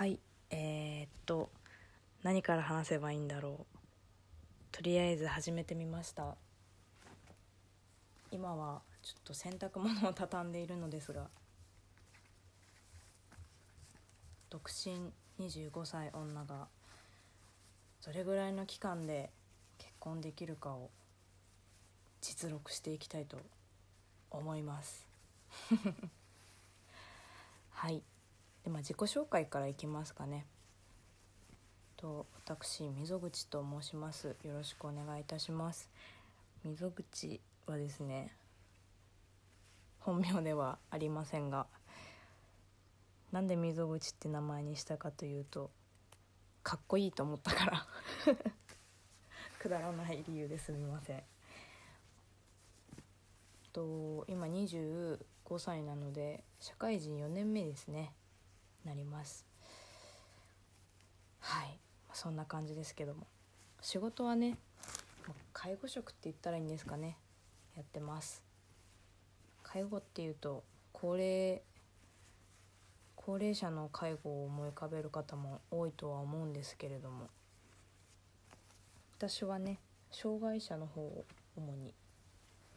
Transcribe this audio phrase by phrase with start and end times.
[0.00, 0.18] はい。
[0.48, 1.50] えー、っと
[2.22, 3.76] 何から話せばいいんだろう。
[4.72, 6.36] とりあえず始めてみました。
[8.32, 11.28] 今はちょっと洗濯物を畳んでいるのですが。
[14.48, 16.68] 独身25歳女が
[18.02, 19.28] どれぐらいの期間で
[19.76, 20.88] 結婚できるかを
[22.22, 23.36] 実録していきたいと
[24.30, 25.06] 思います。
[27.72, 28.02] はい。
[28.64, 30.46] で、まあ、自己紹介からいきますかね。
[31.96, 34.36] と私溝口と申します。
[34.42, 35.90] よろしくお願いいたします。
[36.64, 38.34] 溝口はですね
[40.00, 41.66] 本名ではありませんが
[43.32, 45.70] なんで溝口って名前にしたかというと
[46.62, 47.86] かっこいいと思ったから
[49.58, 51.22] くだらない理由ですみません。
[53.72, 55.18] と今25
[55.58, 58.12] 歳なので社会人4年目ですね。
[58.84, 59.46] なります。
[61.40, 61.78] はい。
[62.12, 63.26] そんな感じですけども。
[63.80, 64.58] 仕事はね
[65.52, 67.16] 介護職って言ったらいいんですかね。
[67.76, 68.42] やってます。
[69.62, 71.62] 介護っていうと高齢
[73.16, 77.28] 高齢者の介護を思い浮かべる方も多いとは思うんですけれども。
[79.16, 79.78] 私はね
[80.10, 81.24] 障害者の方を
[81.56, 81.94] 主に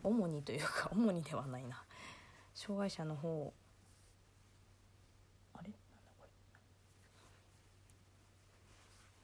[0.03, 1.81] 主にというか主にではないな。
[2.53, 3.53] 障害者の方を
[5.53, 5.77] あれなんだ
[6.19, 6.29] これ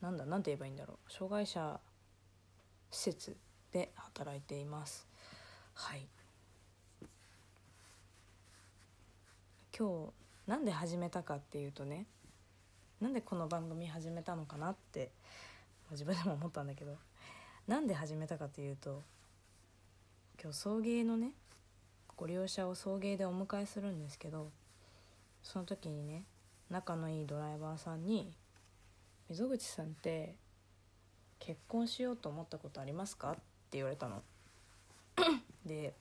[0.01, 1.11] なんだなんて言えばいいんだろう。
[1.11, 1.79] 障害者
[2.91, 3.37] 施設
[3.71, 5.07] で働いています。
[5.73, 6.07] はい。
[9.77, 12.05] 今日なんで始めたかっていうとね
[12.99, 15.09] なんでこの番組始めたのかなって
[15.91, 16.97] 自分でも思ったんだけど
[17.65, 19.01] なんで始めたかというと
[20.41, 21.31] 今日送迎のね
[22.17, 24.49] ご利用者を送迎でお迎えするんですけど
[25.43, 26.23] その時にね
[26.69, 28.33] 仲のいいドライバーさんに
[29.29, 30.35] 「溝口さんって
[31.39, 33.41] 結婚しようと思ったことありますか?」って
[33.71, 34.23] 言われたの。
[35.65, 35.93] で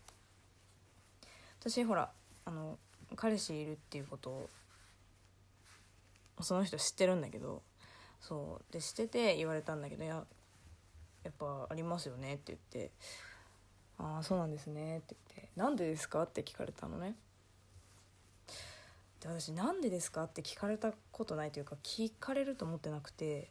[1.60, 2.12] 私ほら
[2.44, 2.78] あの
[3.16, 4.50] 彼氏いるっていうことを
[6.40, 7.62] その人知ってるんだけど
[8.20, 10.24] そうでしてて言われたんだけど「いや
[11.24, 12.92] やっぱありますよね」って言って
[13.98, 17.16] 「ああそうなんですね」って言って「なんでですか?」って聞かれたのね。
[19.20, 23.50] で私「なんでですか?」って聞かれたことないというか聞かれると思ってなくて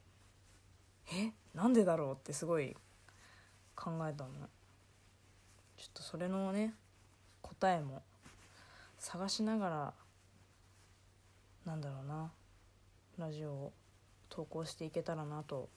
[1.11, 2.75] 「えなんでだろう?」ってすごい
[3.75, 4.49] 考えたの。
[5.77, 6.73] ちょっとそれのね
[7.43, 8.01] 答えも
[8.97, 9.93] 探しながら
[11.65, 12.31] なんだろうな
[13.17, 13.73] ラジオを
[14.29, 15.69] 投稿していけたらなと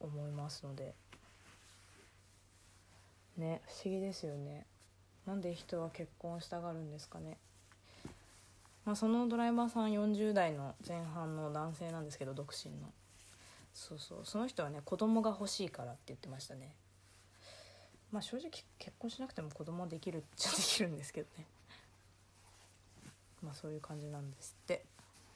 [0.00, 0.96] 思いますので
[3.36, 4.66] ね不思議ですよね
[5.26, 7.38] なんで人は結婚したがるんですかね
[8.84, 12.92] まあそのドライバーさん40代の前半の男性なんですけど独身の。
[13.72, 14.20] そうそう。
[14.24, 16.74] その人はね子供が欲しいからって言ってましたね。
[18.10, 21.46] まあ正直結婚しなくても子供はできるっちゃできるんですけどね。
[23.42, 24.84] まあそういう感じなんですって。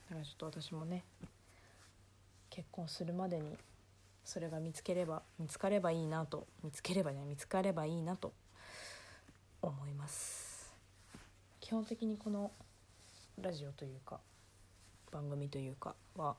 [0.09, 1.05] だからちょっと私もね
[2.50, 3.56] 結婚するまでに
[4.25, 8.32] それが見つければ見つかればいいなと見つければね見つかればいいなと
[9.62, 10.72] 思います。
[11.61, 12.50] 基本的にこの
[13.41, 14.21] ラジオというか
[15.11, 16.37] 番組というかは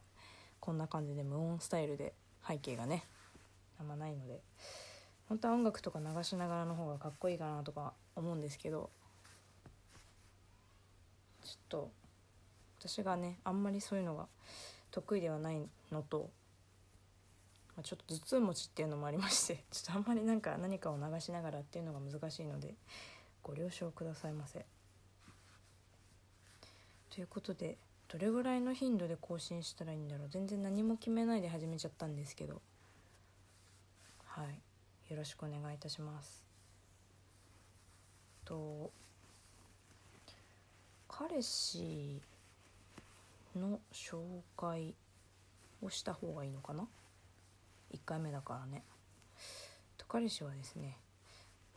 [0.60, 2.14] こんな感じで無音スタイルで
[2.48, 3.04] 背景がね
[3.80, 4.42] あんまないので
[5.28, 8.90] 本当は音楽とか流しながらの方がかっこいいかなとか思うんですけど
[11.44, 11.92] ちょっと
[12.80, 14.28] 私がねあんまりそういうのが
[14.92, 16.30] 得意ではないのと、
[17.76, 22.76] まあ、ちょっと頭痛持ちっていうのもありまして ちょっとあんまりなんか何かを流しながらっていうのが難しいので
[23.44, 24.66] ご了承くださいませ。
[27.16, 27.78] ということで
[28.10, 30.28] どれぐらいの頻度で更新したらいいんだろう。
[30.30, 32.62] 全然何も決めないで始めちゃったんですけど。
[34.26, 35.12] はい。
[35.14, 36.44] よろしくお願いいたします。
[38.44, 38.92] と
[41.08, 42.22] 彼氏
[43.56, 44.18] の紹
[44.58, 44.94] 介
[45.82, 46.86] をした方がいいのかな
[47.94, 48.84] ？1回目だからね。
[49.98, 50.98] と彼氏はですね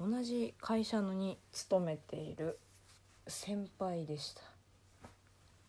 [0.01, 2.59] 同じ会社のに勤めている
[3.29, 4.58] 先輩でした。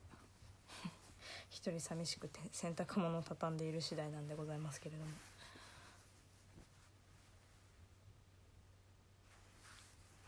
[1.49, 5.11] 一人寂しくて洗濯物を畳んでいる次第なんでございますけれども。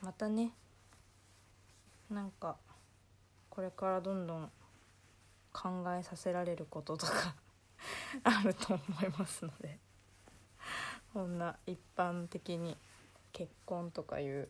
[0.04, 0.52] またね。
[2.10, 2.58] なんか
[3.50, 4.52] これからどんどん
[5.52, 7.36] 考えさせられることとか
[8.24, 9.80] あると思いますので。
[11.14, 12.76] こんな一般的に
[13.34, 14.50] 結婚とかいう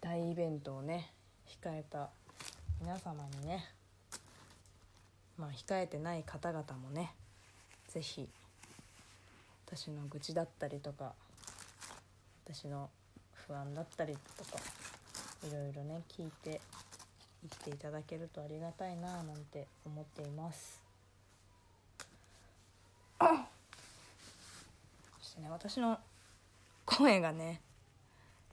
[0.00, 1.12] 大イベントをね
[1.46, 2.10] 控えた
[2.80, 3.64] 皆様にね
[5.38, 7.14] まあ控えてない方々もね
[7.86, 8.28] 是非
[9.64, 11.12] 私の愚痴だったりとか
[12.44, 12.90] 私の
[13.50, 14.60] 不安だったりとか
[15.44, 16.60] いろいろね聞いて
[17.42, 20.80] 生きていただけるとありがたいななんて思っています。
[23.18, 23.26] そ
[25.24, 25.98] してね私の
[26.84, 27.60] 声がね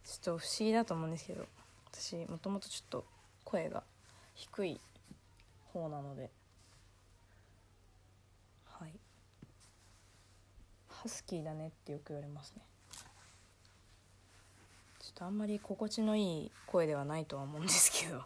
[0.04, 1.46] ちょっと不思議だと思うんですけど
[1.92, 3.06] 私もともとちょっと
[3.44, 3.84] 声が
[4.34, 4.82] 低い
[5.74, 6.32] 方なので
[8.66, 8.94] はい。
[10.90, 12.64] ハスキーだねってよく言われますね。
[15.18, 18.24] とあんまり心地のいい声ではないとは思うんですけど。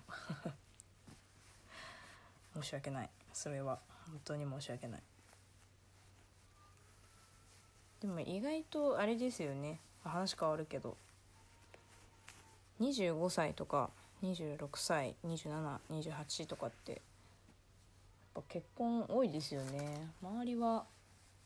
[2.62, 3.10] 申し訳ない。
[3.32, 5.04] それは本当に申し訳ない。
[8.02, 9.80] でも意外とあれですよね。
[10.04, 10.98] 話変わるけど。
[12.82, 13.90] 25歳とか
[14.22, 17.02] 26歳2728とかってやっ
[18.34, 20.12] ぱ結婚多いですよね。
[20.22, 20.86] 周りは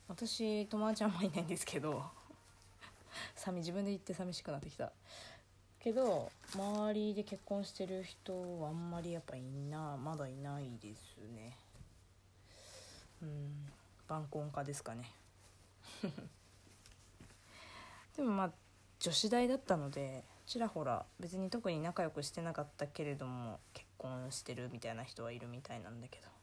[0.08, 2.04] 私友達あんまいないんですけど。
[3.36, 4.92] 寂自分で言って寂しくなってきた。
[5.86, 11.56] けど周りで結婚してる人はあんまりやっぱいなまだいないですね。
[13.22, 13.70] うん
[14.08, 15.12] 晩婚化ですかね。
[18.18, 18.52] でもまあ
[18.98, 26.26] 女子大だったのでちらほら別に特に仲良くしてなかったけれども結婚してるみたいな人はいるみたいなんだけど。
[26.26, 26.34] やっ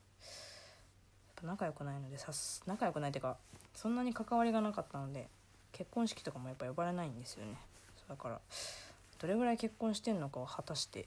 [1.35, 3.37] ぱ仲良くないのでさす仲良くないっていうか
[3.75, 5.29] そんなに関わりがなかったので
[5.73, 7.59] 結婚式とかもやっぱ呼ばれないんですよね。
[8.09, 8.41] だから
[9.23, 11.07] どれぐらい結婚してんのかは果たして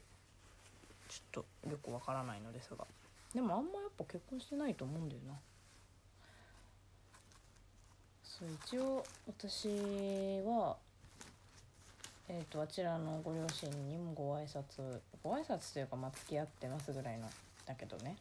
[1.08, 2.86] ちょっとよくわからないのですが。
[3.34, 5.34] でもあんまやっぱ結婚してないと思うんだよな。
[8.24, 9.68] そう一応私
[10.46, 10.78] は
[12.28, 17.28] えーと、あちらのご両親にもご挨拶ご挨拶というかまあ付き合ってますぐらいの
[17.66, 18.16] だけどね。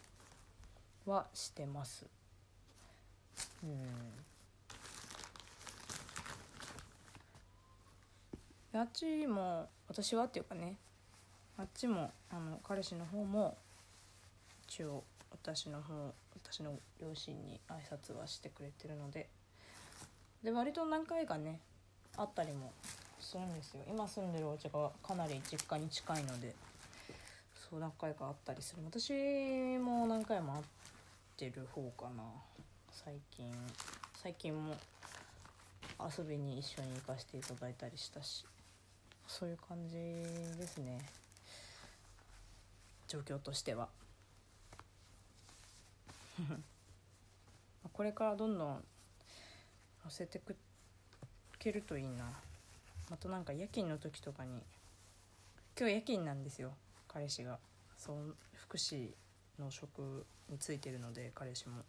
[1.05, 2.05] はしてます。
[3.63, 3.87] うん。
[8.79, 10.75] あっちも私はっていうかね
[11.57, 13.57] あっちもあの彼氏の方も
[14.67, 16.13] 一応私の方
[16.43, 19.27] 私の両親に挨拶はしてくれてるので
[20.43, 21.59] で割と何回かね
[22.17, 22.71] 会ったりも
[23.19, 23.81] するんですよ。
[23.87, 26.53] 今住んでるお家がかなり実家に近いので
[27.69, 28.83] そう何回か会ったりする。
[28.85, 29.11] 私
[29.79, 30.63] も何回も会っ
[31.35, 32.23] てる方かな。
[32.91, 33.51] 最近
[34.21, 34.75] 最近も
[36.17, 38.45] 遊びに一緒に行かせていただいたりしたし。
[39.27, 40.99] そういう感じですね。
[43.07, 43.89] 状況としては。
[47.93, 48.83] これからどんどん
[50.03, 50.55] 乗せてく
[51.59, 52.31] けるといいな。
[53.09, 54.61] またなんか夜勤の時とかに。
[55.77, 56.73] 今日夜勤なんですよ。
[57.07, 57.59] 彼氏が。
[57.97, 59.13] そう福祉
[59.57, 61.83] の職についてるので彼氏も。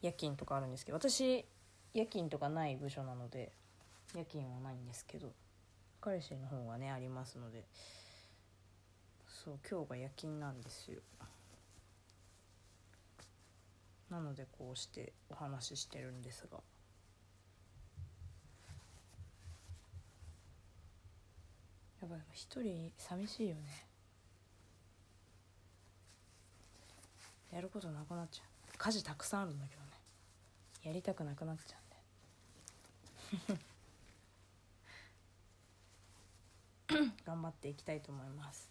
[0.00, 0.98] 夜勤とかあるんですけど。
[0.98, 1.44] 私
[1.94, 3.52] 夜勤とかない部署なので
[4.14, 5.32] 夜勤はないんですけど。
[6.02, 7.64] 彼氏の方がねありますので。
[9.44, 11.00] そう今日が夜勤なんですよ。
[14.08, 16.58] なのでこうしてお話ししてるんですが。
[22.02, 23.62] やっぱ一人寂しいよね。
[27.52, 28.46] やることなくなっちゃう。
[28.78, 29.88] 家事たくさんあるんだけどね。
[30.84, 31.76] やりたくなくなっちゃ
[33.48, 33.71] うんで。
[37.24, 38.70] 頑張っていきたいと思います。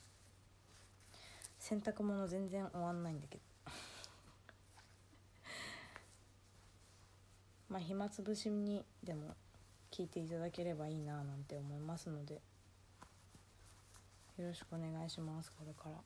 [1.59, 3.43] 洗濯物全然終わんないんだけど。
[7.69, 9.35] まあ暇つぶしにでも
[9.91, 12.41] 聞いていただければいいななんて思いますので。
[14.37, 15.51] よろしくお願いします。
[15.51, 16.01] これから。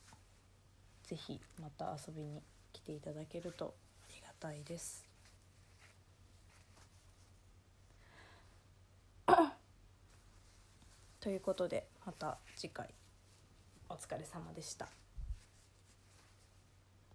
[1.03, 2.41] 是非また遊びに
[2.73, 5.14] 来ていただけるとありがたいです。
[11.25, 12.93] ということでまた次回
[13.89, 15.04] お疲れ様でした。